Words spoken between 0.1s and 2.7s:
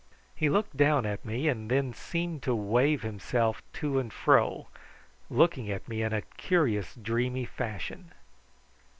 He looked down at me and then seemed to